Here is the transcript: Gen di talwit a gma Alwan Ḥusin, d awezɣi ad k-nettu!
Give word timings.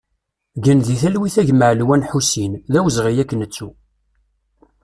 Gen 0.63 0.79
di 0.85 0.95
talwit 1.01 1.35
a 1.41 1.43
gma 1.47 1.65
Alwan 1.73 2.07
Ḥusin, 2.09 2.53
d 2.71 2.73
awezɣi 2.79 3.13
ad 3.23 3.27
k-nettu! 3.29 3.69